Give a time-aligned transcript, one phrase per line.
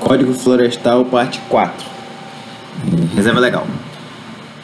[0.00, 1.86] Código Florestal, parte 4.
[3.14, 3.66] Reserva legal.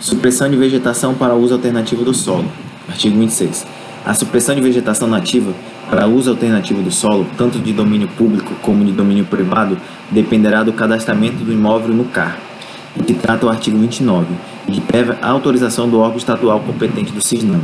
[0.00, 2.50] Supressão de vegetação para uso alternativo do solo.
[2.88, 3.66] Artigo 26.
[4.04, 5.52] A supressão de vegetação nativa
[5.90, 9.76] para uso alternativo do solo, tanto de domínio público como de domínio privado,
[10.10, 12.38] dependerá do cadastramento do imóvel no CAR,
[12.98, 14.26] o que trata o artigo 29,
[14.66, 17.60] de prévia autorização do órgão estadual competente do CISNAM.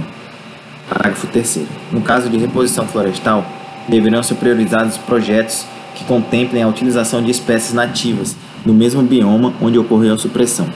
[0.91, 1.61] Parágrafo 3
[1.91, 3.47] No caso de reposição florestal,
[3.89, 9.79] deverão ser priorizados projetos que contemplem a utilização de espécies nativas no mesmo bioma onde
[9.79, 10.67] ocorreu a supressão.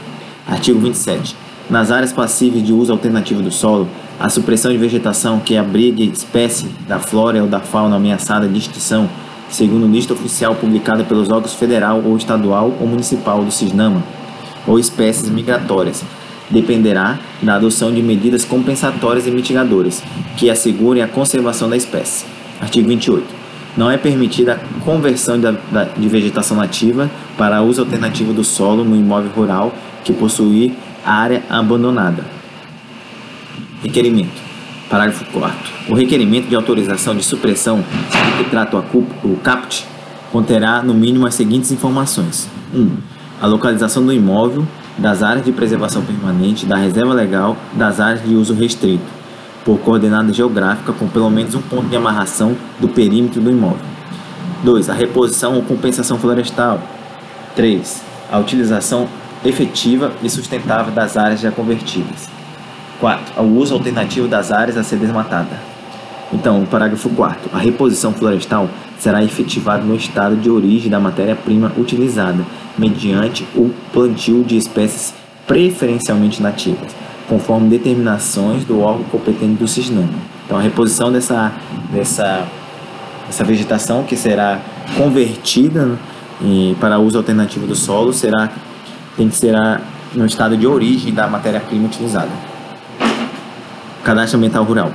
[0.46, 1.36] Artigo 27.
[1.68, 3.88] Nas áreas passíveis de uso alternativo do solo,
[4.20, 9.08] a supressão de vegetação que abrigue espécie da flora ou da fauna ameaçada de extinção,
[9.50, 14.02] segundo lista oficial publicada pelos órgãos federal ou estadual ou municipal do CISNAMA,
[14.66, 16.04] ou espécies migratórias,
[16.48, 20.02] dependerá da adoção de medidas compensatórias e mitigadoras
[20.36, 22.24] que assegurem a conservação da espécie.
[22.60, 23.45] Artigo 28.
[23.76, 29.30] Não é permitida a conversão de vegetação nativa para uso alternativo do solo no imóvel
[29.32, 30.72] rural que possuir
[31.04, 32.24] área abandonada.
[33.82, 34.46] Requerimento.
[34.88, 35.56] Parágrafo 4.
[35.90, 37.84] O requerimento de autorização de supressão
[38.38, 39.84] que trata o CAPT
[40.32, 42.90] conterá no mínimo as seguintes informações: 1.
[43.42, 48.34] a localização do imóvel, das áreas de preservação permanente, da reserva legal, das áreas de
[48.34, 49.04] uso restrito,
[49.66, 53.84] por coordenada geográfica com pelo menos um ponto de amarração do perímetro do imóvel.
[54.62, 54.88] 2.
[54.88, 56.80] A reposição ou compensação florestal.
[57.56, 58.00] 3.
[58.30, 59.08] A utilização
[59.44, 62.28] efetiva e sustentável das áreas já convertidas.
[63.00, 63.42] 4.
[63.42, 65.60] O uso alternativo das áreas a ser desmatada.
[66.32, 67.50] Então, o parágrafo 4.
[67.52, 72.44] A reposição florestal será efetivada no estado de origem da matéria-prima utilizada,
[72.78, 75.12] mediante o plantio de espécies
[75.46, 76.94] preferencialmente nativas,
[77.28, 80.08] conforme determinações do órgão competente do CISNAM.
[80.44, 81.52] Então, a reposição dessa,
[81.92, 82.46] dessa,
[83.26, 84.60] dessa vegetação que será
[84.96, 85.98] convertida
[86.40, 88.50] né, para uso alternativo do solo será
[89.16, 89.54] tem que ser
[90.14, 92.30] no estado de origem da matéria-prima utilizada.
[94.04, 94.92] Cadastro Ambiental Rural.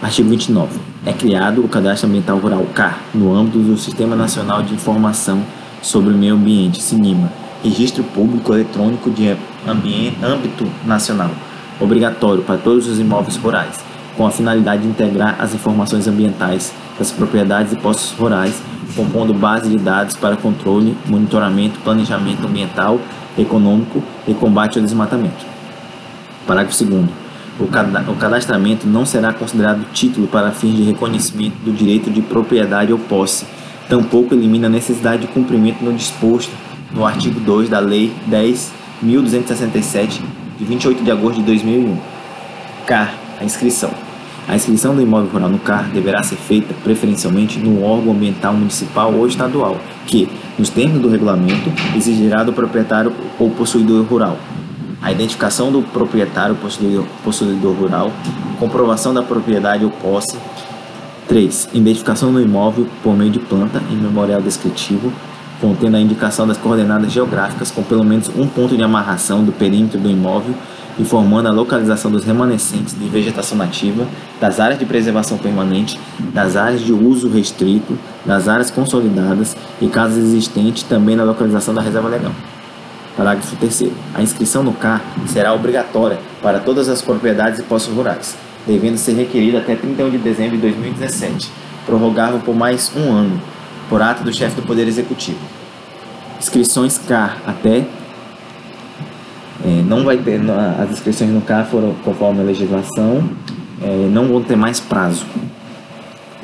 [0.00, 0.78] Artigo 29.
[1.04, 5.42] É criado o Cadastro Ambiental Rural CAR no âmbito do Sistema Nacional de Informação
[5.82, 7.32] sobre o Meio Ambiente, SINIMA,
[7.64, 11.30] Registro Público Eletrônico de ambiente, âmbito nacional,
[11.80, 13.84] obrigatório para todos os imóveis rurais,
[14.16, 18.60] com a finalidade de integrar as informações ambientais das propriedades e postos rurais,
[18.96, 23.00] compondo base de dados para controle, monitoramento, planejamento ambiental,
[23.36, 25.46] econômico e combate ao desmatamento.
[26.46, 27.28] Parágrafo 2
[27.60, 32.98] o cadastramento não será considerado título para fins de reconhecimento do direito de propriedade ou
[33.00, 33.44] posse,
[33.88, 36.52] tampouco elimina a necessidade de cumprimento no disposto
[36.92, 40.20] no artigo 2 da Lei 10.267,
[40.58, 41.96] de 28 de agosto de 2001.
[42.86, 43.90] CAR, a inscrição.
[44.46, 49.12] A inscrição do imóvel rural no CAR deverá ser feita preferencialmente no órgão ambiental municipal
[49.12, 54.38] ou estadual, que, nos termos do regulamento, exigirá do proprietário ou possuidor rural
[55.00, 58.12] a identificação do proprietário possuidor, possuidor rural,
[58.58, 60.36] comprovação da propriedade ou posse.
[61.28, 61.68] 3.
[61.74, 65.12] Identificação do imóvel por meio de planta e memorial descritivo,
[65.60, 69.98] contendo a indicação das coordenadas geográficas com pelo menos um ponto de amarração do perímetro
[69.98, 70.54] do imóvel,
[70.98, 74.06] informando a localização dos remanescentes de vegetação nativa,
[74.40, 75.98] das áreas de preservação permanente,
[76.32, 81.80] das áreas de uso restrito, das áreas consolidadas e, caso existente, também na localização da
[81.80, 82.32] reserva legal.
[83.16, 88.36] Parágrafo 3 A inscrição no CAR será obrigatória para todas as propriedades e postos rurais,
[88.66, 91.50] devendo ser requerida até 31 de dezembro de 2017,
[91.84, 93.40] prorrogável por mais um ano,
[93.88, 95.38] por ato do chefe do Poder Executivo.
[96.38, 97.84] Inscrições CAR até
[99.64, 100.40] é, não vai ter
[100.80, 103.28] as inscrições no CAR foram conforme a legislação
[103.82, 105.26] é, não vão ter mais prazo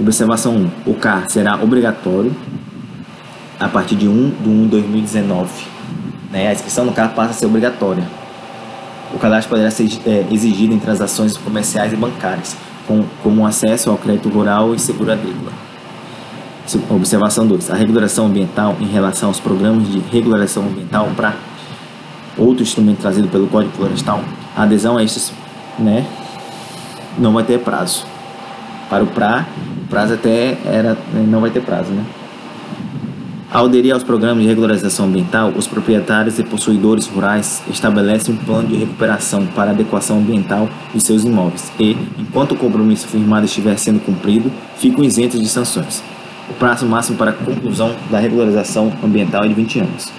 [0.00, 0.56] observação
[0.86, 2.34] 1 o CAR será obrigatório
[3.60, 5.74] a partir de 1 de 1 de 2019
[6.34, 8.02] né, a inscrição no CAR passa a ser obrigatória.
[9.14, 12.56] O cadastro poderá ser é, exigido em transações comerciais e bancárias,
[12.88, 15.52] com, como acesso ao crédito rural e seguro agrícola.
[16.88, 17.70] Observação 2.
[17.70, 21.34] A regulação ambiental em relação aos programas de regulação ambiental para
[22.38, 24.22] outro instrumento trazido pelo Código Florestal,
[24.56, 25.30] a adesão a estes
[25.78, 26.06] né,
[27.18, 28.06] não vai ter prazo.
[28.88, 29.46] Para o PRA,
[29.84, 32.04] o prazo até era, não vai ter prazo, né?
[33.52, 38.66] Ao aderir aos programas de regularização ambiental, os proprietários e possuidores rurais estabelecem um plano
[38.68, 44.00] de recuperação para adequação ambiental de seus imóveis e, enquanto o compromisso firmado estiver sendo
[44.00, 46.02] cumprido, ficam isentos de sanções.
[46.48, 50.12] O prazo máximo para a conclusão da regularização ambiental é de 20 anos.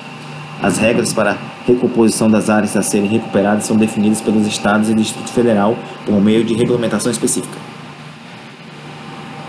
[0.62, 1.38] As regras para a
[1.68, 6.44] recomposição das áreas a serem recuperadas são definidas pelos estados e Distrito Federal por meio
[6.44, 7.58] de regulamentação específica.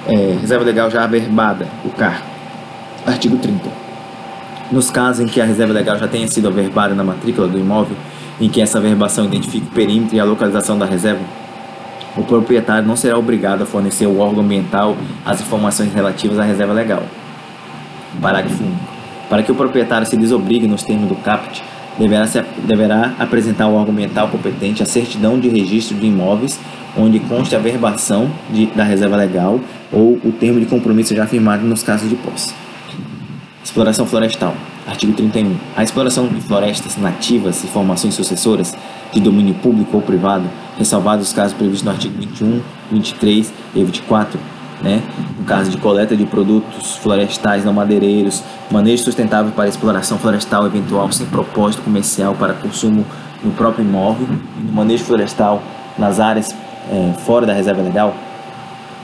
[0.06, 2.22] É, reserva Legal já averbada, o CAR.
[3.06, 3.86] Artigo 30.
[4.70, 7.96] Nos casos em que a reserva legal já tenha sido averbada na matrícula do imóvel,
[8.40, 11.22] em que essa averbação identifique o perímetro e a localização da reserva,
[12.16, 16.72] o proprietário não será obrigado a fornecer ao órgão ambiental as informações relativas à reserva
[16.72, 17.02] legal.
[18.20, 18.96] Parágrafo único.
[19.28, 21.62] Para que o proprietário se desobrigue nos termos do CAPT,
[21.98, 26.58] deverá, se, deverá apresentar ao órgão ambiental competente a certidão de registro de imóveis
[26.96, 29.60] onde conste a verbação de, da reserva legal
[29.92, 32.54] ou o termo de compromisso já firmado nos casos de posse.
[33.62, 34.54] Exploração florestal.
[34.86, 35.56] Artigo 31.
[35.76, 38.74] A exploração de florestas nativas e formações sucessoras
[39.12, 40.44] de domínio público ou privado,
[40.78, 42.60] ressalvados os casos previstos no artigo 21,
[42.90, 44.38] 23 e 24,
[44.82, 45.02] né?
[45.38, 51.10] no caso de coleta de produtos florestais não madeireiros, manejo sustentável para exploração florestal eventual
[51.12, 53.04] sem propósito comercial para consumo
[53.42, 54.26] no próprio imóvel,
[54.58, 55.62] e no manejo florestal
[55.98, 56.54] nas áreas
[56.90, 58.14] é, fora da reserva legal,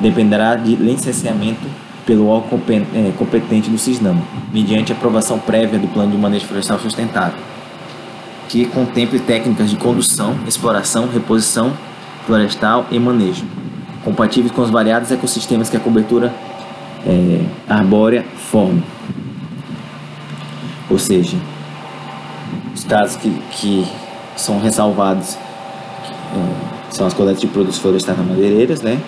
[0.00, 1.66] dependerá de licenciamento
[2.06, 4.16] pelo órgão é, competente do CISNAM,
[4.52, 7.38] mediante aprovação prévia do Plano de Manejo Florestal Sustentável,
[8.52, 11.72] que contemple técnicas de condução, exploração, reposição
[12.26, 13.46] florestal e manejo,
[14.04, 16.30] compatíveis com os variados ecossistemas que a cobertura
[17.06, 18.82] é, arbórea forma.
[20.90, 21.38] Ou seja,
[22.74, 23.86] os casos que, que
[24.36, 25.38] são ressalvados
[26.36, 29.00] é, são as coletas de produtos florestais na madeireiras, né?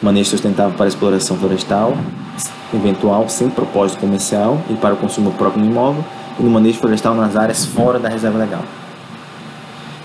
[0.00, 1.98] manejo sustentável para exploração florestal,
[2.72, 6.04] eventual sem propósito comercial e para o consumo próprio no imóvel,
[6.38, 8.62] e no manejo florestal nas áreas fora da reserva legal.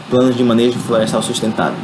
[0.09, 1.77] Planos de manejo florestal sustentável.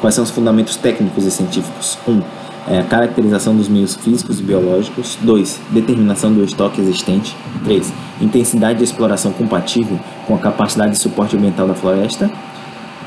[0.00, 1.98] Quais são os fundamentos técnicos e científicos?
[2.06, 2.12] 1.
[2.12, 2.22] Um,
[2.68, 5.18] é caracterização dos meios físicos e biológicos.
[5.22, 5.60] 2.
[5.70, 7.36] Determinação do estoque existente.
[7.64, 7.92] 3.
[8.20, 12.30] Intensidade de exploração compatível com a capacidade de suporte ambiental da floresta.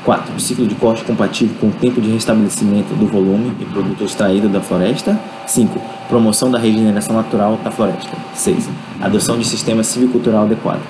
[0.04, 0.38] 4.
[0.38, 4.60] Ciclo de corte compatível com o tempo de restabelecimento do volume e produto extraído da
[4.60, 5.18] floresta.
[5.46, 5.80] 5.
[6.08, 8.10] Promoção da regeneração natural da floresta.
[8.34, 8.68] 6.
[9.00, 10.82] Adoção de sistema silvicultural adequado.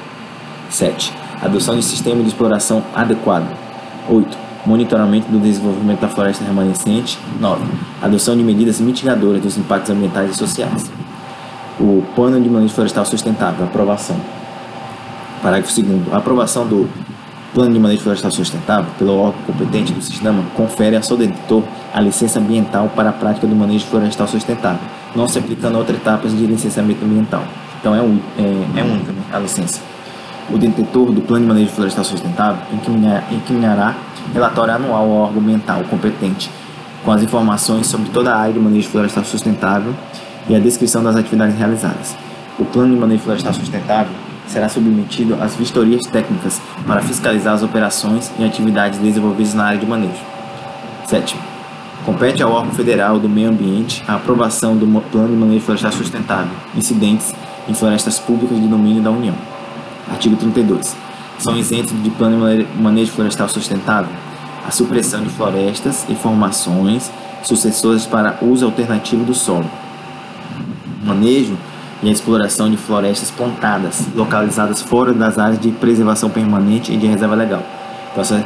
[0.71, 1.13] 7.
[1.43, 3.49] Adoção de sistema de exploração adequado.
[4.09, 4.39] 8.
[4.67, 7.19] Monitoramento do desenvolvimento da floresta remanescente.
[7.41, 7.63] 9.
[8.03, 10.91] Adoção de medidas mitigadoras dos impactos ambientais e sociais.
[11.79, 13.65] O Plano de Manejo Florestal Sustentável.
[13.67, 14.17] Aprovação.
[15.43, 16.13] Parágrafo 2.
[16.13, 16.89] A aprovação do
[17.53, 21.63] Plano de Manejo Florestal Sustentável, pelo órgão competente do sistema, confere a seu detentor
[21.95, 24.81] a licença ambiental para a prática do manejo florestal sustentável,
[25.15, 27.45] não se aplicando a outras etapas de licenciamento ambiental.
[27.81, 29.81] Então é, um, é, é única né, a licença.
[30.51, 32.61] O detentor do Plano de Manejo Florestal Sustentável
[33.31, 33.95] encaminhará
[34.33, 36.51] relatório anual ao órgão ambiental competente,
[37.05, 39.95] com as informações sobre toda a área de manejo florestal sustentável
[40.49, 42.17] e a descrição das atividades realizadas.
[42.59, 44.13] O Plano de Manejo Florestal Sustentável
[44.49, 49.87] será submetido às vistorias técnicas para fiscalizar as operações e atividades desenvolvidas na área de
[49.87, 50.21] manejo.
[51.07, 51.54] 7.
[52.05, 56.53] Compete ao órgão federal do meio ambiente a aprovação do Plano de Manejo Florestal Sustentável,
[56.77, 57.35] incidentes
[57.67, 59.35] em florestas públicas de domínio da União.
[60.11, 60.95] Artigo 32.
[61.39, 64.13] São isentos de Plano de Manejo Florestal Sustentável
[64.67, 67.11] a supressão de florestas e formações
[67.43, 69.71] sucessoras para uso alternativo do solo.
[71.05, 71.57] Manejo
[72.03, 77.07] e a exploração de florestas plantadas, localizadas fora das áreas de preservação permanente e de
[77.07, 77.63] reserva legal.
[78.13, 78.45] Então,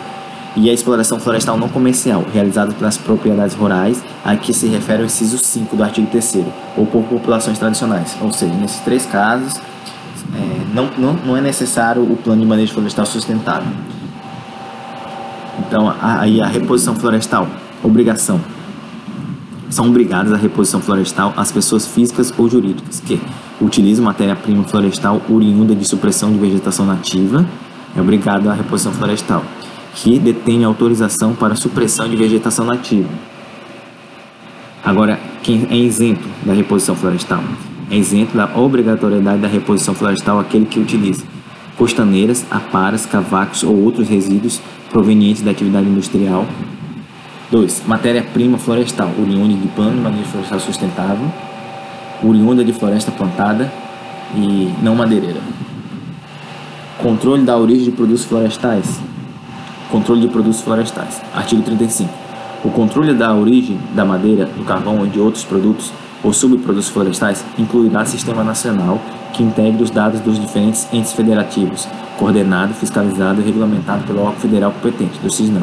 [0.59, 5.07] e a exploração florestal não comercial, realizada pelas propriedades rurais, a que se refere o
[5.07, 6.39] inciso 5 do artigo 3
[6.77, 8.17] ou por populações tradicionais.
[8.21, 9.57] Ou seja, nesses três casos,
[10.35, 13.73] é, não, não, não é necessário o plano de manejo florestal sustentável.
[15.61, 17.47] Então, aí a, a reposição florestal,
[17.83, 18.41] obrigação
[19.71, 23.21] são obrigadas à reposição florestal as pessoas físicas ou jurídicas que
[23.61, 27.47] utilizam matéria-prima florestal oriunda de supressão de vegetação nativa,
[27.95, 29.45] é obrigado à reposição florestal,
[29.95, 33.09] que detém autorização para supressão de vegetação nativa.
[34.85, 37.43] Agora, quem é isento da reposição florestal?
[37.91, 41.25] É isento da obrigatoriedade da reposição florestal aquele que utiliza
[41.77, 46.47] costaneiras, aparas, cavacos ou outros resíduos provenientes da atividade industrial
[47.51, 47.85] 2.
[47.87, 51.33] Matéria-prima florestal, oriunda de plano de manejo florestal sustentável,
[52.23, 53.73] oriunda de floresta plantada
[54.35, 55.41] e não madeireira.
[56.99, 59.01] Controle da origem de produtos florestais.
[59.91, 61.21] Controle de produtos florestais.
[61.35, 62.11] Artigo 35.
[62.63, 65.93] O controle da origem da madeira, do carvão ou de outros produtos
[66.23, 69.01] ou subprodutos florestais incluirá sistema nacional
[69.33, 74.73] que integre os dados dos diferentes entes federativos, coordenado, fiscalizado e regulamentado pelo órgão federal
[74.73, 75.63] competente, do CISNAM.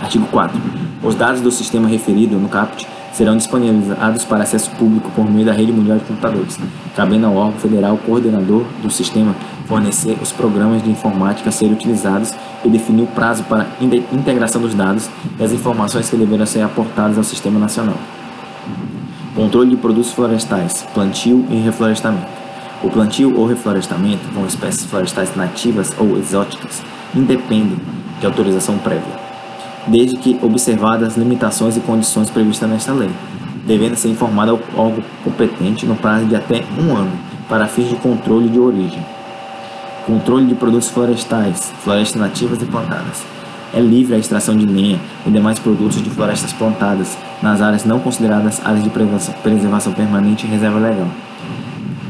[0.00, 0.60] Artigo 4.
[1.02, 5.52] Os dados do sistema referido no CAPT serão disponibilizados para acesso público por meio da
[5.52, 6.58] rede mundial de computadores,
[6.96, 9.34] cabendo ao órgão federal coordenador do sistema
[9.66, 14.74] fornecer os programas de informática a serem utilizados e definir o prazo para integração dos
[14.74, 17.96] dados e as informações que deverão ser aportadas ao sistema nacional.
[19.34, 22.26] Controle de produtos florestais, plantio e reflorestamento.
[22.82, 26.82] O plantio ou reflorestamento com espécies florestais nativas ou exóticas
[27.14, 27.78] independem
[28.18, 29.18] de autorização prévia,
[29.86, 33.10] desde que observadas as limitações e condições previstas nesta lei,
[33.66, 37.12] devendo ser informada ao órgão competente no prazo de até um ano,
[37.48, 39.04] para fins de controle de origem.
[40.06, 43.22] Controle de produtos florestais, florestas nativas e plantadas.
[43.72, 48.00] É livre a extração de lenha e demais produtos de florestas plantadas nas áreas não
[48.00, 51.06] consideradas áreas de preservação permanente e reserva legal.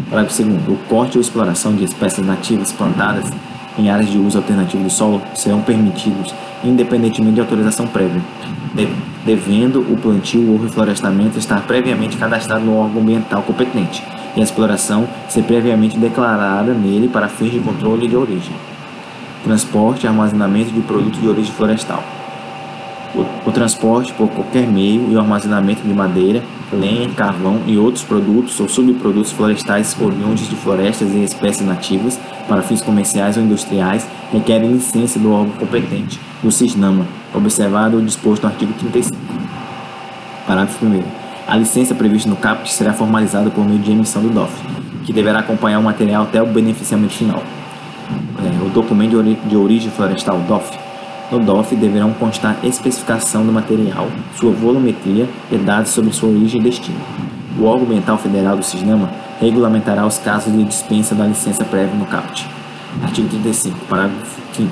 [0.08, 0.68] Parágrafo 2.
[0.68, 3.26] O corte ou exploração de espécies nativas plantadas
[3.76, 6.32] em áreas de uso alternativo do solo serão permitidos
[6.62, 8.20] independentemente de autorização prévia,
[9.24, 14.02] devendo o plantio ou reflorestamento estar previamente cadastrado no órgão ambiental competente
[14.36, 18.54] e a exploração ser previamente declarada nele para fins de controle de origem.
[19.44, 22.02] Transporte e armazenamento de produtos de origem florestal.
[23.14, 28.04] O, o transporte por qualquer meio e o armazenamento de madeira, lenha, carvão e outros
[28.04, 34.06] produtos ou subprodutos florestais oriundos de florestas e espécies nativas para fins comerciais ou industriais
[34.32, 39.16] requerem licença do órgão competente, do CISNAMA, observado o disposto no artigo 35.
[40.46, 41.19] Parágrafo 1.
[41.50, 44.52] A licença prevista no CAPT será formalizada por meio de emissão do DOF,
[45.04, 47.42] que deverá acompanhar o material até o beneficiamento final.
[48.38, 50.78] É, o documento de, de origem florestal DOF
[51.28, 56.62] no DOF deverão constar especificação do material, sua volumetria e dados sobre sua origem e
[56.62, 57.00] destino.
[57.58, 62.06] O órgão ambiental federal do CISNAMA regulamentará os casos de dispensa da licença prévia no
[62.06, 62.46] CAPT.
[63.02, 64.70] Artigo 35, parágrafo 5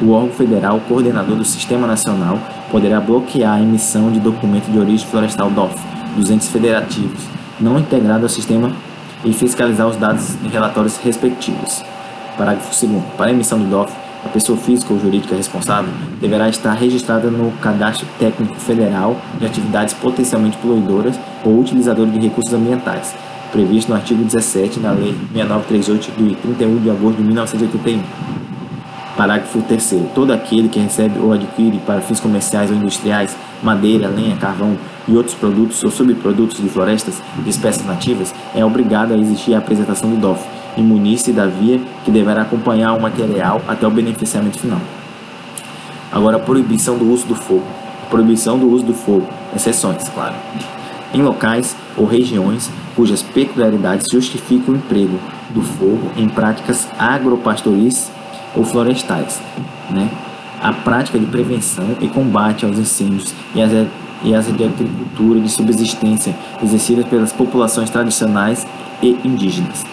[0.00, 2.38] O órgão federal coordenador do Sistema Nacional
[2.70, 8.22] poderá bloquear a emissão de documento de origem florestal DOF dos entes federativos não integrados
[8.22, 8.72] ao sistema
[9.24, 11.82] e fiscalizar os dados e relatórios respectivos.
[12.36, 13.92] Parágrafo 2 Para a emissão do DOF,
[14.24, 19.94] a pessoa física ou jurídica responsável deverá estar registrada no Cadastro Técnico Federal de Atividades
[19.94, 23.14] Potencialmente Poluidoras ou Utilizadores de Recursos Ambientais,
[23.52, 28.02] previsto no artigo 17 da Lei 6938 de 31 de agosto de 1981.
[29.16, 34.36] Parágrafo 3 Todo aquele que recebe ou adquire para fins comerciais ou industriais madeira, lenha,
[34.36, 34.76] carvão
[35.10, 39.58] e outros produtos ou subprodutos de florestas de espécies nativas é obrigado a exigir a
[39.58, 40.40] apresentação do DOF
[40.76, 44.80] e munir-se da via que deverá acompanhar o material até o beneficiamento final.
[46.12, 47.66] Agora, a proibição do uso do fogo.
[48.08, 50.34] Proibição do uso do fogo, exceções, claro.
[51.12, 55.18] Em locais ou regiões cujas peculiaridades justificam o emprego
[55.50, 58.10] do fogo em práticas agropastoris
[58.54, 59.40] ou florestais,
[59.90, 60.08] né?
[60.60, 63.72] A prática de prevenção e combate aos incêndios e as,
[64.22, 68.66] e as de agricultura de subsistência exercidas pelas populações tradicionais
[69.02, 69.84] e indígenas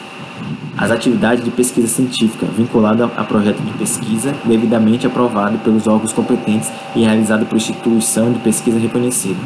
[0.77, 6.71] as atividades de pesquisa científica vinculada a projeto de pesquisa devidamente aprovado pelos órgãos competentes
[6.95, 9.39] e realizado por instituição de pesquisa reconhecida.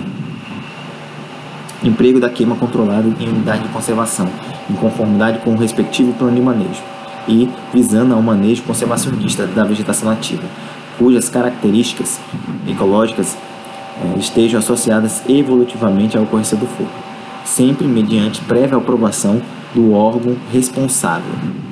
[1.81, 4.27] Emprego da queima controlada em unidade de conservação,
[4.69, 6.83] em conformidade com o respectivo plano de manejo,
[7.27, 10.43] e visando ao manejo conservacionista da vegetação nativa,
[10.99, 12.19] cujas características
[12.67, 13.37] ecológicas
[14.17, 16.89] estejam associadas evolutivamente à ocorrência do fogo,
[17.45, 19.41] sempre mediante prévia aprovação
[19.73, 21.70] do órgão responsável.